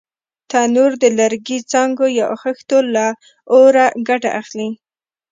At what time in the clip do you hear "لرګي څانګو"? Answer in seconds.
1.19-2.07